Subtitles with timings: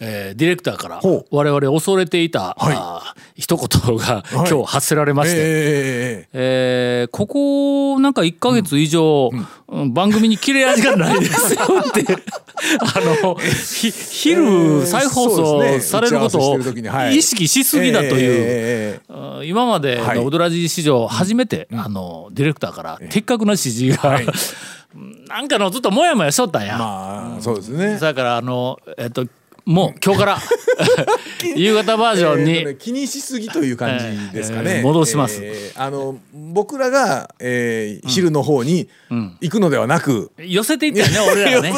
[0.00, 7.10] えーディレクターから我々恐れていた、あー一言が今日発せられまして、えええー。
[7.10, 9.46] ここなんか1か月以上、うん
[9.92, 12.02] 番組に切れ味がないですよって
[12.80, 16.58] あのひ昼再放送されることを
[17.10, 18.16] 意識しすぎだという。
[18.18, 19.00] え
[19.44, 20.16] 今まではい。
[20.16, 24.20] のオドラジ史上初めて、あのディレクターから的確な指示が、
[25.28, 26.78] なんかのずっとモヤモヤしとったんや。
[26.78, 27.98] まあ、そうですね。
[27.98, 29.26] だからあのえっと
[29.68, 30.38] もう今日から。
[31.56, 34.78] 夕方バージョンに、えーとね気にしすぎという感じですかね。
[34.78, 35.40] えー戻します。
[35.42, 38.88] えーあの僕らが、えー昼の方に
[39.40, 41.74] 行くのではなく、寄せていったよね俺らがね。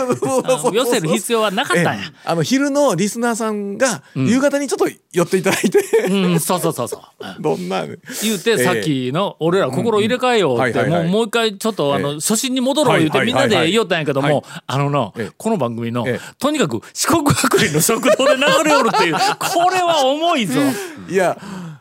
[0.73, 2.05] 寄せる必要はなかったんや。
[2.05, 2.31] えー。
[2.31, 7.01] あの昼のリスナーさんが夕方にちょっと寄っていただいて、うん、そうそうそうそう。
[7.27, 7.69] う んどん。
[7.69, 19.15] な言うてさっきの俺ら心入れ替えようってもうもう一回ちょっとあのええ初心に戻ろう言うてはいみんなで言おったんやけどもはあのなええこの番組のええとにかく四国学院の食堂で流れおるっていう。
[19.15, 20.61] これは重いぞ。
[21.09, 21.37] いや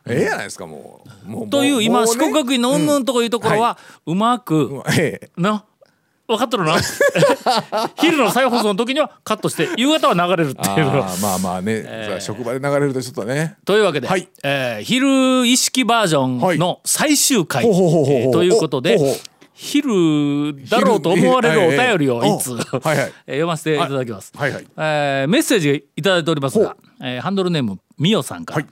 [0.08, 1.30] ええやないですかもう。
[1.30, 2.12] もうという今もね。
[2.12, 5.32] 四国学院のうんぬんとこいうところはうまくええ。
[5.38, 5.64] な
[6.28, 6.76] 分かっとるな。
[7.98, 10.86] 昼の再放送の時にはカットして夕方は流れるっていう。
[10.86, 13.56] のあーまあまあね、それは職場で流れるとちょっとね。
[13.66, 14.28] というわけで、はい。
[14.44, 19.18] えー昼意識バージョンの最終回、ほうほうほうほうえーということでほうほう
[19.62, 24.66] 昼だろうと思われるお便りを昼いつ、ええはいは 読ませていただきます、はいはい。
[24.78, 28.72] えーメッセージいただいておりますが、えーハンドルネームみおさんから、はい。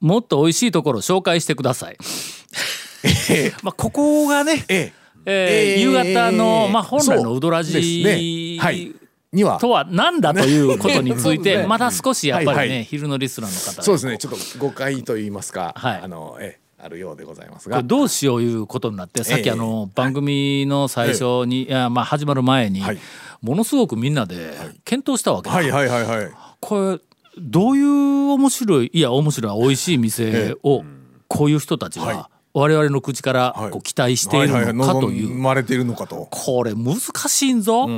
[0.00, 1.98] もっと美味しいところを紹介してください。
[3.62, 4.92] まあここがね、ええ
[5.26, 5.74] えー。
[5.74, 7.82] えー夕方の、まあ、本来のウドラですね。
[7.82, 8.94] ジはい。
[9.34, 9.58] には。
[9.58, 11.66] とは何だということについて ね。
[11.66, 12.84] まだ少しやっぱりね、はいはい。
[12.84, 14.16] 昼のリスナーの方がそうですね。
[14.16, 16.00] ちょっと誤解と言いますか、はい。
[16.02, 17.82] あのええあるようでございますが。
[17.82, 21.68] どうしよういうことになってさっきええあの番組の最初に、い。
[21.68, 22.98] やまあ始まる前に、はい。
[23.42, 26.30] ものすごくみんなで検討したわけだ、はいはいはいはい。
[26.60, 27.00] これ
[27.40, 30.84] どういう面白いいや面白い美味しい店を
[31.28, 32.16] こういう人たちはい。
[32.16, 33.70] が我々の口からはい。
[33.70, 35.76] こう期待しているのかという、望まれてい。
[35.76, 37.88] るのかとこれ難しいんぞ、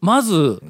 [0.00, 0.62] まず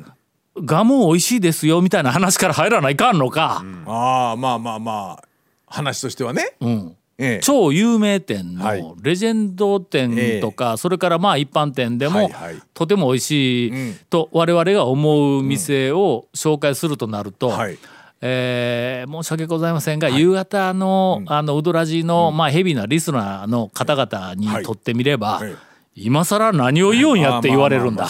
[0.57, 5.25] ガム美味しいですよみたいな話から入らないかんのか、ああまあまあまあ
[5.67, 7.41] 話としてはね、うんええ。
[7.43, 8.83] 超有名店はい。
[8.83, 12.31] のレジェンド店とか、それからまあ一般店でも、
[12.75, 13.99] とても美味しいうん。
[14.09, 17.79] と我々が思う店を紹介するとなると、はい。
[18.21, 25.55] えー申し訳ございませんが、夕方の,、あのウドラジの、まあ、ヘビーなリスナーの方々にとってみれば、はい。
[25.95, 28.09] 今更何を言うんやって言われるんだ。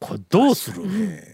[0.00, 1.31] これどうする？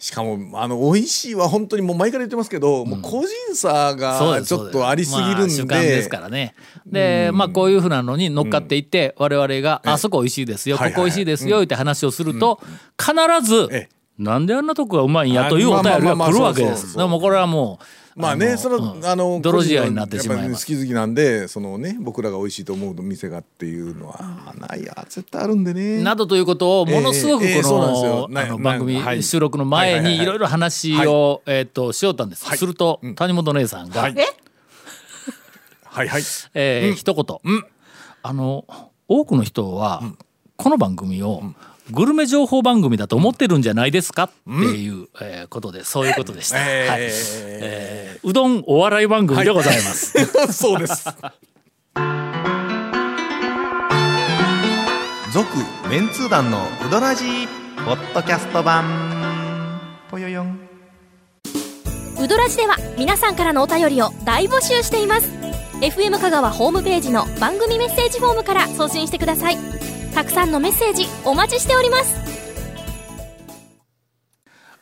[0.00, 6.54] しかもあの美味しいは本当にもう前から言ってますけど、もう個人差がちょっとありすぎるんで,、まあですからね。
[6.86, 12.60] で、まあこういうふうなのに乗っかっていって、我々が「あそこ美味しいですよ、はいここ美味しいですよ」って話をすると、
[12.98, 13.12] 必
[13.46, 16.96] ずええ「なんであんなとこがうまいんや」というお便りが来るわけです。
[16.96, 17.84] でもこれはもう
[18.20, 19.04] まあねその、うん。
[19.04, 26.02] あの泥仕合になってしまい好き好きなんでそのね僕らが美味しいと思う店がっていうのは、ないや絶対あるんでね。
[26.02, 29.22] などということをものすごくこの番組はい。
[29.22, 32.44] 収録の前にいろいろ話をえーっとしよったんです。
[32.56, 34.14] すると谷本姉さんがはい。
[35.84, 36.22] はいはい。
[36.54, 37.62] えー一言、
[38.22, 38.64] あの
[39.08, 40.02] 多くの人は、
[40.56, 41.42] この番組を、
[41.90, 44.24] グルメ情報番組だと思ってるんじゃないですか？
[44.24, 46.90] っていう、えーことでそういうことでした、えー。
[46.90, 47.00] はい。
[47.02, 50.12] えーうどんお笑い番組でございます、
[50.52, 51.06] そうです。
[55.32, 55.46] 続
[55.88, 57.48] メンツー団のウドラジー
[57.86, 59.80] ポッドキャスト版。
[60.10, 60.60] ぽよよん。
[62.20, 65.28] ウドラジでは皆さんからのお便りを大募集しています。
[65.80, 69.56] FM 香川ホームページの番組メッセージフォームから送信してください
[70.14, 72.30] たくさんのメッセージお待ちしております。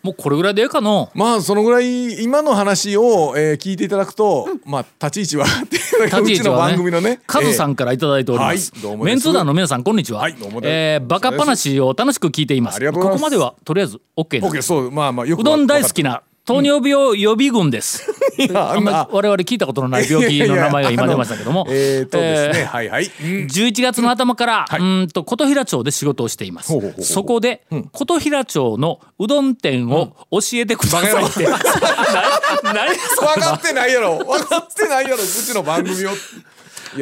[0.02, 1.10] もうこれぐらいでええかの？
[1.12, 5.92] まあそのぐらい今の話を、えー聞いていただくと、まあ立ち位置は立
[6.22, 6.72] ち位うちの置はね。
[6.72, 9.14] 番組のねカズさんえからいただいております、はいどうもです。
[9.14, 10.70] メンツー団の皆さんこんにちは、はいどうもです。
[10.70, 12.92] えーバカ話を楽しく聞いています。
[12.92, 14.68] ここまではとりあえず OK OK です。
[14.68, 18.10] そうまあまあよくうどん大好きな糖尿病予備軍です。
[18.54, 21.66] あんまり我々聞いたことのない病気の名前が今出 ましたけども。
[21.68, 23.46] えー、とですね、えーはいはい、うん。
[23.48, 24.80] 11月の頭から、はい。
[24.80, 26.72] うーんと琴平町で仕事をしています。
[27.02, 31.58] そこで、琴平町のうどん店を教えてくださいって、 な
[32.72, 34.16] 何分かってないやろ。
[34.16, 35.16] 分かってないやろ。
[35.16, 36.10] うちの番組を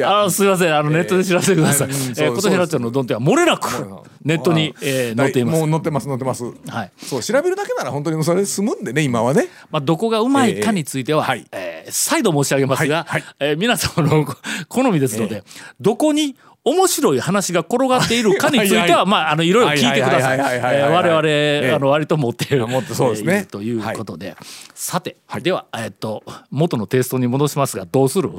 [0.05, 0.75] あのすみません。
[0.75, 3.69] あのネットで知らせてください、うんそうえー琴平町のうどん店は漏れなく
[4.23, 5.59] ネットに、あえー載っています。
[5.59, 6.43] もう載ってます載ってます。
[6.43, 6.91] はい。
[6.97, 9.47] そう調べるだけなら本当にそれで済むんでね今はね。
[9.71, 11.45] まあ、どこがうまいかについては、ええはい。
[11.51, 13.35] えーー再度申し上げますが、はいはい。
[13.39, 14.25] えー皆様の
[14.67, 15.43] 好みですので、
[15.79, 16.35] どこに
[16.69, 19.05] 面白い話が転がっているかについては、 はいはい。
[19.05, 20.39] まあ、あのいろいろ聞いてください。
[20.39, 21.71] 我々、ええ。
[21.73, 23.47] あの割と持っている持ってそうですね。
[23.49, 24.35] ということで、
[24.75, 28.29] さて、では、えっと元のテイストに戻しますがどうする？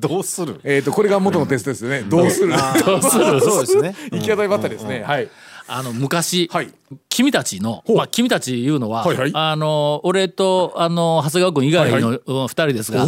[0.00, 0.60] どうする？
[0.64, 2.02] えっとこれが元のテストですよね。
[2.02, 2.54] どうする？
[2.84, 3.40] どうする？
[3.42, 3.94] そうですね。
[4.12, 5.02] 行き当たりばったりですね。
[5.06, 5.28] はい
[5.72, 6.72] あの昔、はい。
[7.08, 9.30] 君たちの、まあ、君たちいうのは、はいはい。
[9.32, 13.06] あの俺とあの長谷川君以外のうん二人ですが、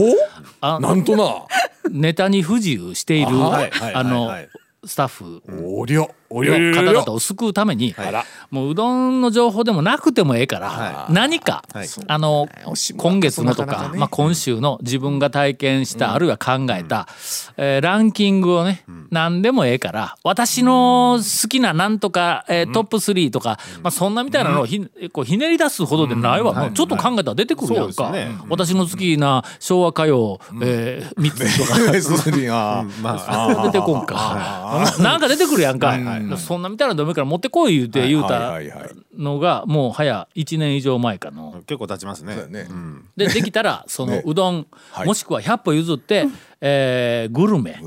[0.60, 1.46] あなんとな。
[1.90, 4.48] ネタに不自由しているはいはいあのはい
[4.84, 5.42] スタッフ。
[5.64, 8.24] おりゃの方々を救うために、ら。
[8.50, 11.88] もううどんの情報でもなくてもええから、何か、はい。
[12.06, 12.48] あの
[12.96, 17.08] 今月のとかまあ、今週の自分が体験した、あるいは考えた、
[17.56, 24.80] えーランキングをね、何でもええから私の好きななんとか、えートップ3とか、まあ、そんなみたいなのをひ,、
[25.12, 28.36] こうひねり出すほどでないわ、もうちょっと考えたら出てくるやんか、そうですね。
[28.48, 31.72] 私の好きな昭和歌謡、えー、3つとか。
[32.02, 34.86] そういうあまあ出てこんか。
[34.98, 35.96] なんか出てくるやんか。
[36.36, 38.90] そんなみたいなのダメから持ってこい言うて言うはたいはいはい。
[39.16, 41.62] のがもう早1年以上前かの。
[41.66, 42.34] 結構経ちますね。
[42.34, 42.68] そうだね。
[43.16, 44.22] でできたら そのね。
[44.24, 45.06] うどんはい。
[45.06, 46.26] もしくは100歩譲って
[46.60, 47.78] えーグルメ。
[47.80, 47.82] え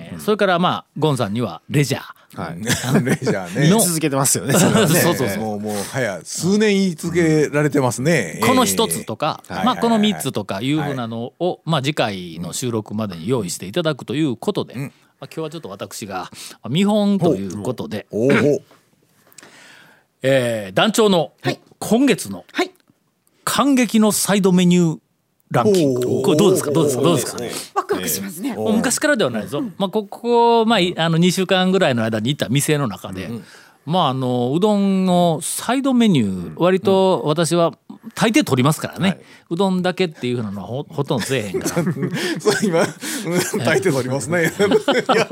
[0.00, 2.40] ーそれからまあゴンさんにはレジャー。
[2.40, 2.56] はい。
[3.04, 3.70] レジャーね。
[3.70, 3.80] の。
[3.80, 4.52] 続けてますよね。
[4.54, 4.58] ね。
[4.58, 8.40] そうそうそうもうもう早数年言い続けられてますね。
[8.42, 9.64] この一つとか、えー。
[9.64, 10.12] まあこのはいはい。
[10.12, 14.90] はい3つとかいうふうなのを、まあ次回の収録までに用意していただくということで、まあ
[15.26, 16.30] 今日はちょっと私が
[16.68, 18.30] 見本ということで、おお
[20.22, 21.32] えー団長の
[21.78, 22.70] 今月のはい。
[23.44, 24.98] 感激のサイドメニュー
[25.50, 26.22] ランキング。
[26.22, 26.70] これどうですか？
[26.70, 27.02] どうですか？
[27.02, 27.42] どうですか？
[27.74, 28.56] ワクワクしますね。
[28.56, 33.30] 昔からではないぞ、まあ、ここ、まあ、いあの2週間ぐらいの間に行った店の中で、
[33.86, 37.74] まああのうどんのサイドメニュー割と私は
[38.14, 39.20] 大抵取りますからね、
[39.50, 41.74] うどんだけっていうのはほほとんどせえへんから。
[42.38, 44.42] そう今うん大抵取りますね。
[44.52, 45.28] いや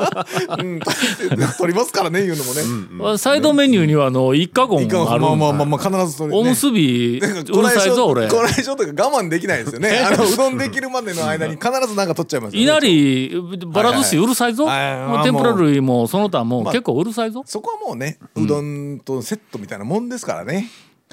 [0.58, 3.18] うん大抵取りますからね言うのもね。
[3.18, 5.20] サイドメニューにはあの一家言いかんある。
[5.20, 6.38] まあまあまあまあ必ずそれね。
[6.38, 8.28] おむすびうるさいぞ俺。
[8.28, 9.98] こらえ性とか我慢できないですよね。
[10.04, 12.64] あのうどんできるまでの間に必ずなんか取っちゃいますよね。
[12.64, 20.68] いなりばら寿司うるさいぞ、はい天ぷら類もその他もまあ結構うるさいぞ、そこはもうねうどんとセットみたいなもんですからね。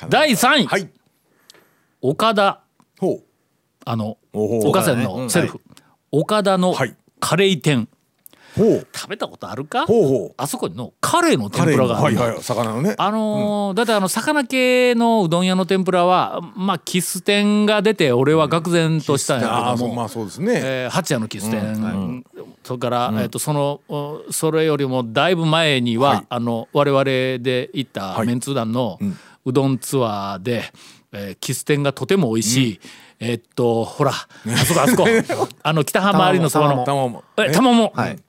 [0.09, 0.89] 第3位、はい。
[2.01, 2.61] 岡田。
[2.99, 3.23] ほう。
[3.85, 5.59] あの岡線のセルフ、
[6.11, 6.95] 岡田のはい。
[7.19, 7.88] カレー店
[8.93, 9.85] 食べたことあるか？
[10.37, 12.21] あそこのカレーの天ぷらがあるの。
[12.21, 12.95] はいはい魚のね。
[12.97, 20.61] あのーだってあの魚系のうどん屋の天ぷらはまあキス店が出て俺は愕然としたんやけども、ああそうまあそうですね。
[20.63, 22.23] えー八谷のキス店、
[22.63, 26.25] それから、えっとそのおそれよりもだいぶ前には、はい。
[26.29, 28.27] あの我々で行ったはい。
[28.27, 28.99] メンツー団の
[29.45, 30.63] うどんツアーで、
[31.11, 32.79] えーキス店がとても美味しい、
[33.19, 34.27] えっとほらあ
[34.65, 35.05] そこあそこ。
[35.63, 36.85] あ の北浜有のそばの。
[36.85, 37.23] 玉も。
[37.37, 38.19] え玉も、はい。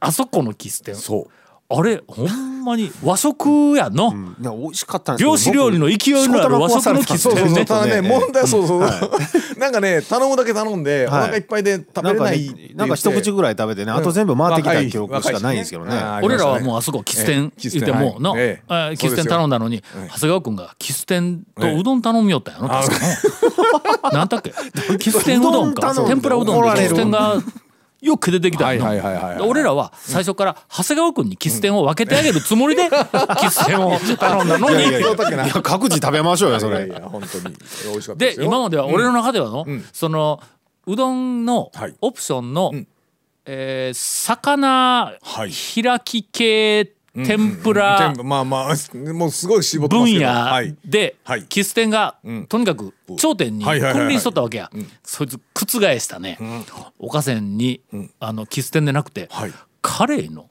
[0.00, 1.30] あそこのキス店そう
[1.70, 3.94] あれほんまに和食やん。
[3.94, 7.48] の、いや美味しかった漁師料理の勢いのある和食のキスそうそうそう。
[7.50, 8.80] 店ねただねね問題はそうそう。
[9.60, 11.22] なんかね頼むだけ頼んでおはい。
[11.24, 15.92] 腹いっぱいで食べなんかれないねなんか一口ぐらい食べてねあと全部回ってきた記憶しかないんですけどね。
[16.22, 17.68] 俺らはもうあそこキス店ええ。
[17.70, 19.82] 言ってもうの、えええーキス店頼んだのに
[20.14, 24.52] 長谷川君がキス店とうどん頼みよったんやろ確なんだっけ？
[24.98, 25.94] キス店うどんか。
[26.06, 26.88] 天ぷらうどんでキ怒られる。
[26.88, 27.34] ス店が
[28.00, 28.68] よく出てきた
[29.44, 32.88] 俺らは最初から長谷川君にキス店を分けてあげるつもりで
[33.40, 34.88] キス店を頼んだのに。
[34.88, 37.56] いや各自食べましょうよそれいやいや本当に。
[37.90, 40.40] 美味しかったで今までは俺の中ではの、その
[40.86, 41.94] うどんのはい。
[42.00, 42.86] オプションの、ん。
[43.46, 45.50] えー魚はい。
[45.82, 46.92] 開き系
[47.24, 48.12] 天ぷら。
[48.22, 50.76] まあまあもうすごい絞分野はい。
[50.84, 51.44] ではい。
[51.44, 52.46] キス店がん。
[52.46, 54.70] とにかく頂点に君臨しとったわけや。
[55.02, 55.66] そいつ覆
[55.98, 56.38] したね。
[56.98, 57.80] 岡線に
[58.20, 59.52] あのキス店でなくてはい。
[59.80, 60.50] カレーの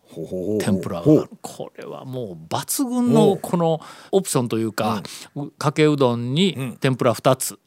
[0.60, 3.80] 天ぷらがこれはもう抜群のこの
[4.12, 5.04] オプションというか
[5.36, 7.60] うかけうどんに天ぷら2つ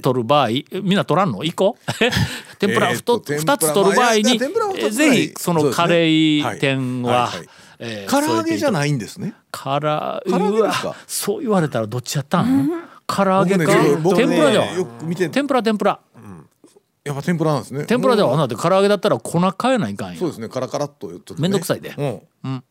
[0.00, 1.76] 取る場合えみんな取らんの？1個
[2.58, 4.38] 天ぷらえーっと 2, 2つ取る場合に
[4.90, 7.30] ぜひそのカレー店は
[7.82, 9.34] えー唐揚げじゃいないんですね。
[9.50, 10.94] から唐揚げですか？
[11.06, 12.70] そう言われたらどっちやったん？
[13.06, 13.72] 唐揚げか？
[14.02, 15.98] 僕ね天ぷらではよく見て天ぷら天ぷら。
[17.02, 17.86] やっぱ天ぷらなんですね。
[17.86, 20.50] 天ぷらではなって唐揚げだったら粉変えないかんよそうですね。
[20.50, 21.40] カラカラっとちょっとね。
[21.40, 21.94] めんどくさいで。
[21.96, 22.62] うん。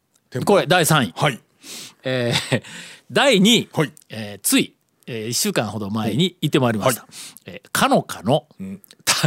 [0.45, 1.13] これ第3位。
[1.15, 1.39] はい。
[2.03, 2.63] えー
[3.11, 3.93] 第2位、はい。
[4.09, 4.75] えーつい、
[5.07, 7.07] え1週間ほど前に行ってまいりました、
[7.47, 8.45] えーかのかの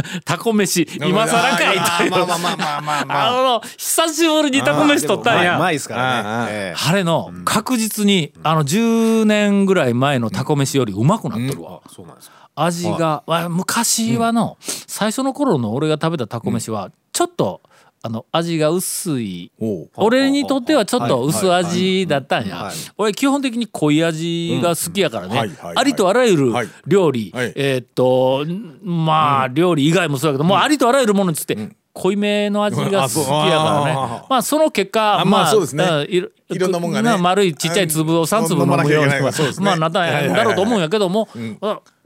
[0.25, 1.77] タコ飯今更かい。
[1.79, 3.27] というまあまあまあまあまあまあ。
[3.29, 5.57] あの久しぶりにタコ飯取ったんや。
[5.57, 6.77] 前ですからああねええ。
[6.77, 12.43] 晴れの確実にあの10年ぐらい前のタコ飯よりうまくなっとるわ、そうなんですか。
[12.55, 17.61] 味が、あ昔はの、最初の頃の俺が食べたタコ飯はちょっと
[18.05, 19.49] あの味が薄い。
[19.95, 22.57] 俺にとってはちょっと薄味だったんや。
[22.57, 22.75] はい。
[22.97, 25.39] 俺基本的に濃い味が好きやからね。
[25.73, 26.67] ありとあらゆるはい。
[26.85, 27.31] 料理。
[27.33, 27.53] はい。
[27.55, 28.45] えーっと
[28.83, 31.57] まあ料理以外もそうだけどもうありとあらゆるものにつって
[31.93, 33.91] 濃いめの味が好きやからね。
[33.95, 35.85] あまあその結果あまあそうですね。
[35.85, 36.19] んい
[36.59, 37.09] ろんなもんがね。
[37.09, 39.11] まあ丸いちっちゃい粒を3粒飲むように
[39.61, 41.29] まあなったんやだろうと思うんやけども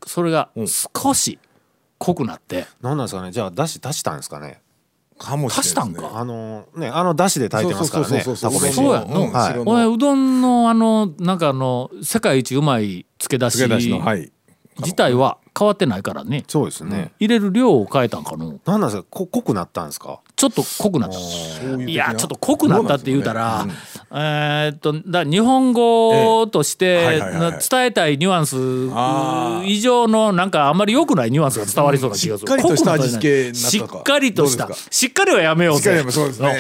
[0.06, 0.50] それが
[0.94, 1.39] 少し
[1.98, 4.62] 濃くなって何なんですかねじゃあだし出したんですかね
[5.18, 5.58] かもしれない。
[5.58, 6.12] ね足したんか？
[6.14, 8.20] あのねあのだしで炊いてますからね。
[8.20, 8.74] タコ飯。
[8.74, 9.32] そうやんの、うん。
[9.32, 9.58] はい。
[9.66, 13.68] 俺うどんのあのなんかあの世界一うまい漬け出し。
[13.68, 14.32] のしはい
[14.80, 16.44] 自体は変わってないからね。
[16.48, 17.12] そうですね。
[17.20, 18.60] 入れる量を変えたんかの。
[18.66, 19.08] 何なんですか？
[19.10, 20.20] こ濃くなったんですか？
[20.36, 21.18] ちょっと濃くなった。
[21.84, 23.66] いやちょっと濃くなったって言うたら、
[24.12, 28.56] えーっとだ日本語としてはいはいはい伝えたいニュアンス
[29.68, 32.60] 以上のなんかあんまり良くないニュアンスが伝わりそうな気がする、うん。
[32.60, 34.66] しっかりとした味付けになったかしっかりとした。
[34.68, 34.92] どうですか？
[34.92, 36.56] しっかりはやめようしっかりぜやめそうですね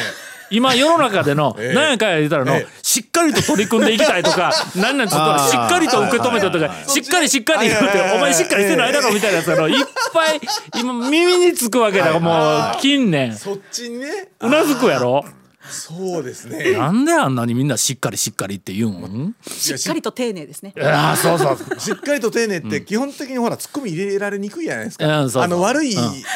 [0.49, 1.73] 今世の中での ええ。
[1.73, 2.73] 何やかんや言ったらのええ。
[2.81, 10.39] しっかりと取り組んでいきたいとか何 なんちょっとしっかりと受け止めたとかしっかりしっかり言うてお前しっかりしてないだろみたいなやつがのいっぱい
[10.79, 13.35] 今耳につくわけだからもう近年。
[13.35, 14.07] そっちにね。
[14.41, 15.25] うなずくやろ
[15.69, 16.73] そうですね。
[16.73, 19.35] なんであんなにみんなしっかりしっかりって言うん？
[19.41, 20.73] しっかりと丁寧ですね。
[20.81, 25.95] ああそうそうしっかりと丁寧って基本的にほらツッコミ入れられにくいじゃないですか、あの悪い、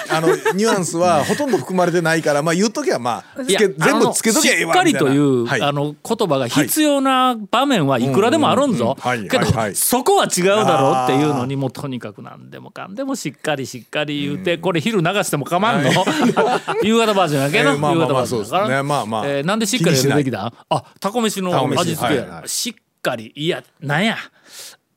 [0.09, 5.61] あのニュアンスはほとんど含まれてないからまあ言うときはまあ全部つけときゃしっかりという、はい。
[5.61, 8.97] あの言葉が必要な場面はいくらでもあるんぞ。
[9.29, 15.91] けど、そこは違うだろうっていうのにもうとにかく何でもかんでもしっかりしっかり言うて、これ昼流しても構わんの、
[16.83, 18.27] 夕方バージョンやけど、夕方バージョンだから。
[18.27, 18.83] そうですね。
[18.83, 20.53] まあまあえーなんでしっかりやるべきだ？
[20.69, 22.15] あタコ飯の味付け。
[22.15, 22.49] や、はいはい。
[22.49, 23.31] しっかり。
[23.35, 24.17] いやなんや。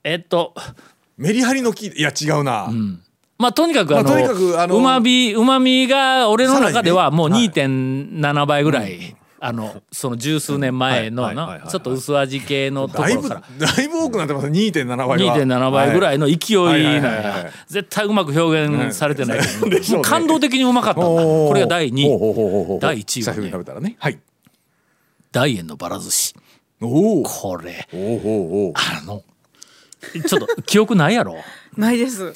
[0.02, 0.54] えっと。
[1.16, 2.68] メリハリのきいや違うな、
[3.38, 11.30] まあとにかくあの、まあとにかくあのうまみうまみが俺の中ではもうさらに2.7倍ぐらい、あのその十数年前の
[11.68, 13.66] ちょっと薄味系のとこだいぶろから。
[13.66, 15.16] だいぶ多くなってます2.7倍は。
[15.16, 17.44] 2.7倍ぐらいの勢いはいなんはいはいはい。
[17.44, 19.68] や絶対うまく表現されてないけど。
[19.68, 20.02] でしょうね。
[20.02, 21.06] もう感動的にうまかったんだ。
[21.08, 22.80] これが第2ほうほうほうほうほう。
[22.80, 23.32] 第一位はね。
[23.32, 23.96] 久しぶりに食べたらね。
[23.98, 24.18] はい。
[25.32, 26.34] 大円のばら寿司。
[26.80, 27.88] おおこれ。
[27.92, 29.22] おおおあの
[30.26, 31.36] ちょっと 記憶ないやろ？
[31.76, 32.34] ないです。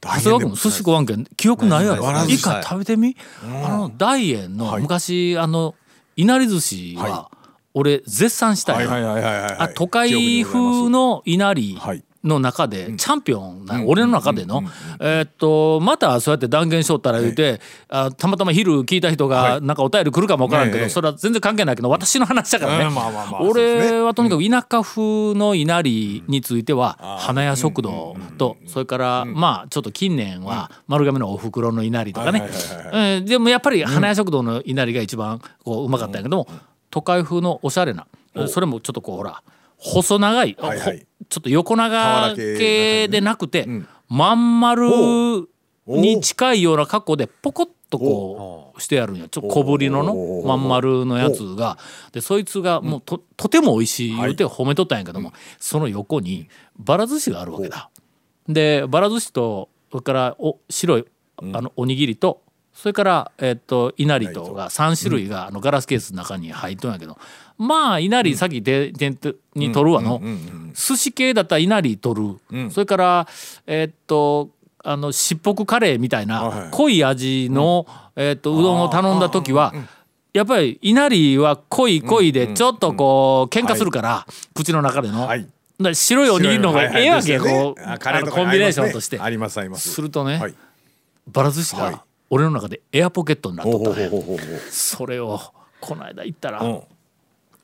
[0.00, 1.24] 大長谷川君寿司食わんけん。
[1.36, 2.04] 記憶ないやろ？
[2.04, 3.16] ないない一回食べてみ？
[3.64, 5.74] あの大円の昔あの
[6.16, 7.30] いなり寿司は
[7.74, 8.88] 俺絶賛したよ。
[8.90, 14.62] はいはいはいはいはいあ都会風のいなりはいの中でチャンピオンな俺の中での
[15.00, 20.84] えーっとまたそうやって断言しとったら言うてあたまたま昼聞いた人がなんかお便り来るかもわからんけええ。
[20.84, 22.96] どそれは全然関係ないけど私の話だからね。
[23.40, 32.42] 俺はとにかく田舎風のいなりについては花屋食堂とそれからまあちょっと近年は丸亀のおふくろのいなりとかね
[32.92, 36.46] えーでもやっぱり花屋食堂のいなりが一番こううまかったんやけども
[36.90, 38.06] 都会風のおしゃれな
[38.46, 39.42] それもちょっとこうほら
[39.78, 40.98] 細長い、はいはい。
[41.00, 43.88] ほちょっと横長俵系系でなくて、ん。
[44.08, 45.46] まん丸お
[45.86, 49.30] に近いような格好でポコッとこうしてやるんや。
[49.30, 51.78] ちょっと小ぶりののおまん丸のやつが。
[52.12, 56.48] でそいつがもうととても美味しい言うて褒めとったんやけども、その横に
[56.78, 57.88] ばら寿司があるわけだ。
[58.46, 61.06] でばら寿司とそれからお白い
[61.38, 62.42] あのおにぎりと
[62.74, 64.54] それから、えっといなりと。
[64.54, 67.18] が3種類があのガラスケースの中に入っとんやけど
[67.58, 69.10] まあいなり先手手
[69.54, 70.20] に取るわの
[70.74, 73.28] 寿司系だったらいなり取る、それから
[73.66, 74.50] えっと
[74.84, 77.86] あのしっぽくカレーみたいはいな濃い味の、
[78.16, 79.72] えっとうどんを頼んだ時は
[80.32, 85.26] やっぱりいなりは濃い濃いでちょっとこう喧嘩するから、口の中での。
[85.26, 85.46] はい。
[85.94, 88.30] 白いおにぎりの方がええわけ、こうね。
[88.30, 89.18] コンビネーションとして。
[89.20, 89.90] ありますあります。
[89.90, 90.54] するとね、はい。
[91.26, 91.92] ばら寿司はい。
[91.92, 95.38] が俺の中でエアポケットになっとったそれを
[95.80, 96.82] この間行ったら、うん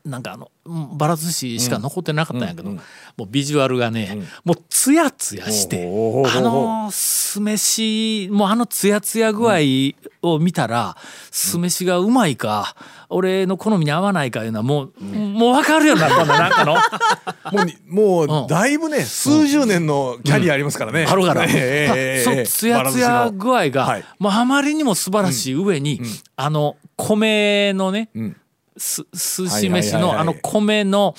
[0.09, 2.79] なんかあのうんばら寿司しか残ってなかったんやけど、も
[3.21, 9.59] うビジュアルがね、もうツヤツヤして、あの酢飯もうあのツヤツヤ具合
[10.23, 10.97] を見たら、
[11.31, 12.75] 酢飯がうまいか
[13.11, 16.75] 俺の好みに合わないかいうのはもう、もう分かるようになったんだなんかの。
[17.53, 21.07] もうにもうだいぶね数十年のキャリアありますからね。
[21.09, 22.25] あるから、 ええええええ。
[22.25, 24.05] そうツヤツヤ具合が、はい。
[24.19, 26.01] もうあまりにも素晴らしい上に、
[26.37, 28.11] あの米のね、
[28.79, 31.15] んす寿司飯のあの米の、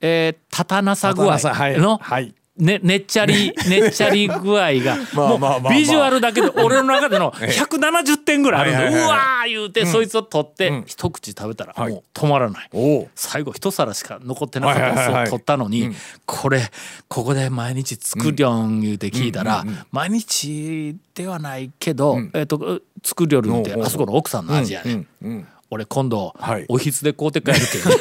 [0.00, 1.78] えー、立たなさ具合はい。
[1.78, 2.34] の、はい。
[2.56, 12.70] ね、ねっちゃり、 ねっちゃり具合が、もうビジュアルだけで俺の中での 170点ぐらいあるんで、うわー言うて、そいつを取って、一口食べたらもう止まらない。
[13.14, 15.94] 最後一皿しか残ってなかったやつを取ったのに、
[16.26, 16.70] これ
[17.08, 26.66] ここで毎日作りょん言うて聞いたら、毎日ではないけど、えっ、と作りょるんってあそこの奥さんの味やね、ん俺今度、はい。
[26.68, 27.96] おひつで買うて帰るけど、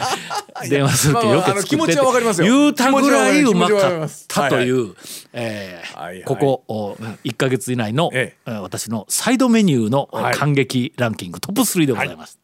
[0.70, 2.46] 電話するけどよく作って気持ちはわかりますよ。
[2.46, 4.94] 言うたぐらいうまかったという、
[5.34, 6.24] えーはいはい。
[6.24, 8.50] ここお1か月以内の、ええ。
[8.50, 10.34] ー私のサイドメニューのはい。
[10.34, 12.38] 感激ランキングトップ3でございます。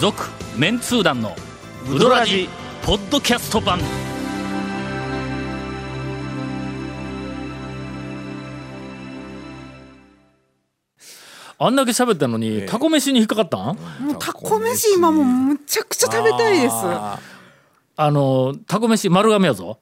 [0.00, 1.36] 続、メンツー団の
[1.88, 2.48] ウドラジ
[2.82, 3.78] ポッドキャスト版
[11.58, 13.76] あんだけ喋ったのに、タコ飯に引っかかったん？
[13.76, 16.74] もうタコ飯今もうむちゃくちゃ食べたいです。
[16.74, 17.18] は
[17.96, 19.78] あのタコ飯丸亀やぞ。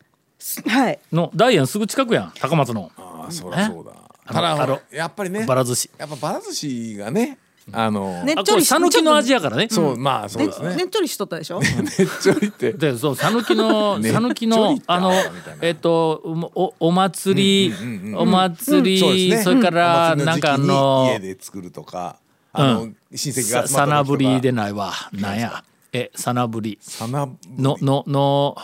[0.91, 0.99] い。
[1.13, 2.91] の大円すぐ近くやん高松の。
[2.97, 3.93] ああそりゃそうだ。
[4.27, 5.91] ただやっぱりねばら寿司。
[5.99, 7.39] やっぱばら寿司がね
[7.73, 9.67] あのねあこれ讃岐の味やからね。
[9.69, 10.77] そうまあそうですね。
[10.77, 11.59] ねっちょりしとったでしょ？
[11.61, 11.83] ねっ
[12.23, 12.73] ちょりって。
[12.73, 14.85] でそう讃岐のね讃岐ちょりって。
[14.87, 15.59] のあのみたいな。
[15.63, 16.23] えっと
[16.55, 19.15] おお祭りお祭そうですね。
[19.37, 22.17] りそれからお祭りなんかあ時期にの家で作るとか
[22.53, 24.93] あの親戚が集まさったなぶりでねないわ。
[25.13, 25.65] なんや。
[25.93, 26.79] えさなぶり。
[26.81, 27.63] さなぶり。
[27.63, 28.57] ののの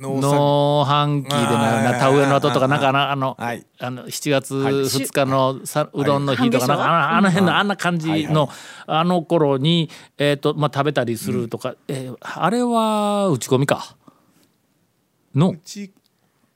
[0.00, 3.66] 農農飯期でな田植えの後とかなんかあのあのはい。
[3.78, 4.72] あの7月はい。
[4.72, 8.48] 2日のさうどんの日とかなんかあのあの辺のあんな感じの
[8.86, 13.96] あの頃にえっとまあ食べたりするとかえーあれは打ち込みか？
[15.34, 15.54] の？
[15.64, 15.92] ち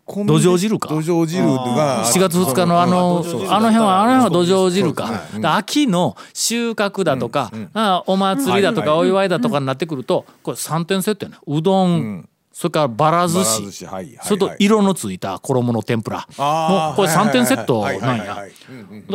[0.07, 0.89] 土土壌汁か？
[0.89, 5.23] 土壌汁が7月2日のあのあの辺はあの辺は土壌汁か、
[5.57, 13.65] 秋の収穫だとか、あお祭りだとかお祝いだとかになってくるとこれ3点セットやねうどん、それからばら寿司。
[13.65, 14.27] 寿司はいはいはい。
[14.27, 16.19] それと色のついた衣の天ぷら。
[16.39, 18.47] もうこれ3点セットはいなんや。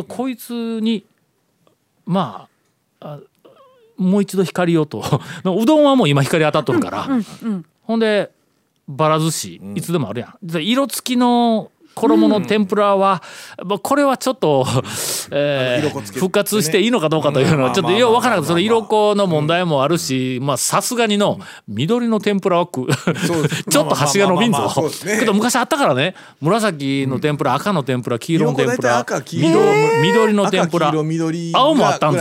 [0.08, 1.06] こいつに
[2.06, 2.50] ま
[3.00, 3.20] ああ
[3.98, 5.02] もう一度光をと。
[5.46, 7.08] うどんはもう今光当たっとるから、
[7.84, 8.30] ほんで
[8.90, 13.22] ばら寿司いつでもあるやん、で色付きの衣の天ぷらは、
[13.64, 14.66] まあこれはちょっと、
[15.32, 22.88] えー復活していいのかどうかというのはちょっとよう分からなくてその色粉の問題もあるしまあさすがにの緑の天ぷらは食
[23.70, 24.70] ちょっと端が伸びんぞ。
[25.20, 29.06] けど昔あったからね紫の天ぷら赤の天ぷら黄色の天ぷら
[30.02, 30.92] 緑の天ぷら
[31.54, 32.20] 青もあったんぞ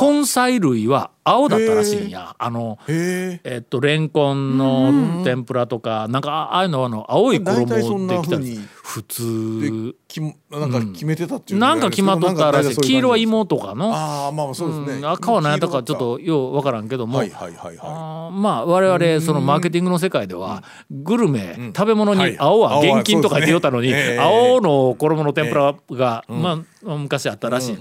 [0.00, 2.36] 根菜類は青だったらしいんや。
[2.38, 12.76] あのへええっとレンコンの天ぷらとかなんかああいうのはあの青い衣できたり普で通きなんか決めてたっていうなんか決まっとったらしい。
[12.76, 13.94] 黄色は芋妹かの。
[13.94, 14.98] ああまあそうですね。
[14.98, 15.10] うん。
[15.10, 22.36] 赤は何やったかちょっとようわからんけども、はいはいはいはあーまあ我々そのマーケティングの世界ではグルメ、食べ物にはい。
[22.38, 27.76] 青は現金とか言ってよったのに、青の衣の天ぷらが、まあ昔あったらしい、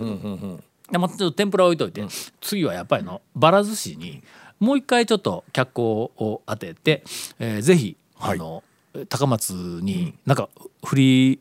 [0.92, 2.06] でもちょっと天ぷら置いといて、
[2.42, 4.22] 次はやっぱりのばら寿司に
[4.60, 5.86] もう一回ちょっと脚光
[6.28, 7.04] を当てて、
[7.40, 8.64] えーぜひあの、
[9.08, 10.50] 高松になんか
[10.84, 11.40] フリー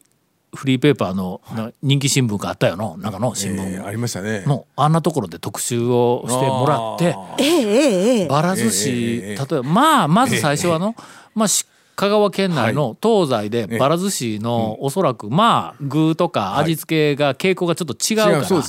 [0.54, 3.74] フリーペーパーのな人気新聞があったよのなんかの新聞。
[3.74, 4.44] えーありましたね。
[4.46, 8.26] のあんなところで特集をしてもらって。
[8.28, 10.94] ばら寿司、例えばまあまず最初はの、
[11.34, 11.66] まあし
[11.98, 18.62] 香川県内の東西でばら寿司のおそらくまあ具とか味付けが傾向がちょっと違うから、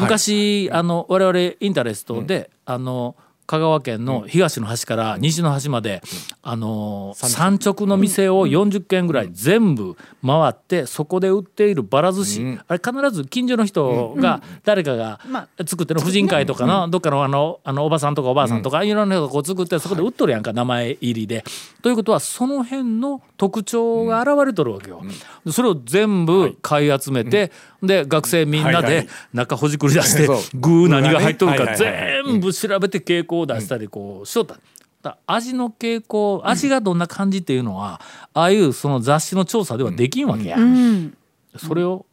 [0.00, 3.14] 昔あの我々インタレストで、あの
[3.52, 6.00] 香川県の東の端から西の端まで、
[6.40, 9.94] あの産直の店を40軒ぐらい全部
[10.26, 21.44] 回ってそこで売っているばら寿司、あれ必ず近所の人が誰かがま作ってる婦人会とかのどっかのあのあのおばさんとかおばあさんとかいろんな人がこう作ってそこで売っとるやんか名前入りで。
[21.82, 25.02] ということはその辺の特徴が現れとるわけよ。
[25.44, 34.58] でそれを全部買い集めて、で学生みんなで中ほじくり出して具何が入っとるか全部調べて傾向を出したりこうしとった。
[35.02, 38.00] だ味の傾向味がどんな感じっていうのは
[38.34, 40.56] ああいうその雑誌の調査ではできんわけや。
[40.56, 41.16] うん。
[41.56, 42.06] それを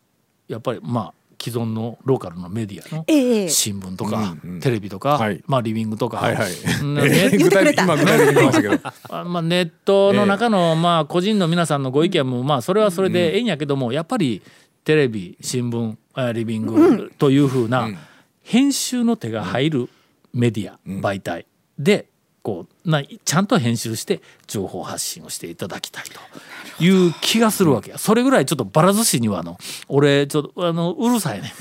[0.48, 5.42] やっぱりまあ既存のローカルのメディアのええ新聞とか、テレビとか、はい。
[5.48, 6.20] まあリビングとか、
[9.26, 14.42] まあ、ネットの中の、まあ個人の皆さんのご意見もまあそれはそれでええんやけども、やっぱり
[14.90, 17.92] テレビ新聞あリビングというふうな
[18.42, 19.90] 編集の手が入る
[20.34, 21.46] メディア、媒体
[21.78, 22.08] で
[22.42, 26.06] こうなちゃんと編集して情報発信をしていただきたい
[26.78, 28.00] という気がするわけや。
[28.00, 31.54] それぐらいちょっとばら寿司にはあの俺ちょっとあのうるさいね。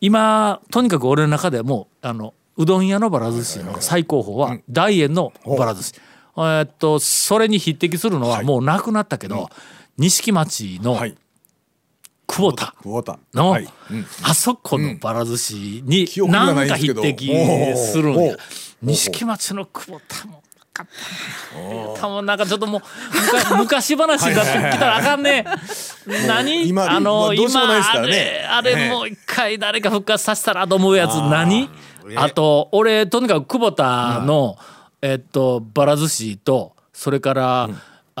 [0.00, 5.94] 今とにかく俺の中でもうあのうどん屋のばら寿司の最高峰は大円のばら寿司。
[6.36, 9.50] えーっとそれに匹敵するのはもうなくなったけど
[9.98, 11.16] 錦町のはい
[12.32, 13.58] 久保田久保田の、
[14.22, 17.26] あそこのばら寿司に記憶がなか匹敵
[17.76, 18.36] するんや。
[18.80, 20.42] 錦町の久保田も
[20.72, 20.86] かっ
[21.52, 21.58] た。
[21.58, 22.82] な多分なんかちょっともう
[23.58, 25.44] 昔話になってきたらあかんね。
[26.26, 26.66] 何？
[26.66, 31.68] 今あの今あれあれねもう一回誰か復活させたらと思うやつ何？
[32.16, 34.56] あと俺とにかく久保田の
[35.02, 37.68] えっとばら寿司とそれから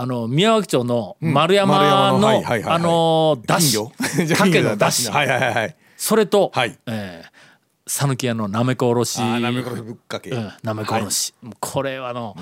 [0.02, 3.78] あの宮脇町の丸山のあのだし
[4.36, 5.08] かけのだし
[5.96, 6.50] それと、
[7.86, 9.20] 讃岐屋のなめこおろし。
[10.64, 12.34] なめこおろし、これはあの、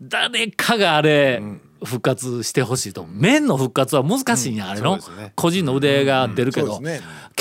[0.00, 1.42] 誰かがあれ、
[1.84, 3.06] 復活してほしいと。
[3.06, 4.98] 麺の復活は難しいんや、あれの、
[5.34, 6.80] 個人の腕が出るけど、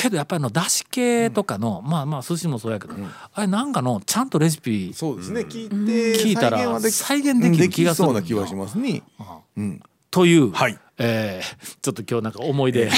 [0.01, 2.95] けどやっぱりあのだし系とかの、まあまあ寿司もそうやけど、
[3.33, 5.41] あれなんかのちゃんとレシピそうですね。
[5.41, 5.75] 聞いて
[6.23, 9.03] 聞いたら再現はでき再現できる気がするそうな気はしますね。
[10.09, 10.77] という、はい。
[10.97, 12.89] えーちょっと今日なんか思い出。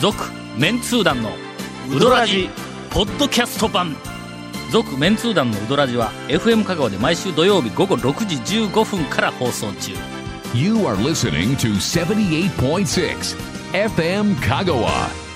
[0.00, 0.16] 続
[0.56, 1.30] メンツー団の
[1.94, 2.48] ウドラジ
[2.90, 3.96] ポッドキャスト版。
[4.70, 9.92] 続メンツー団のウドラジは FM 香川で毎週土曜日午後6時15分から放送中。
[10.54, 15.29] You are listening to 78.6 FM Kagawa.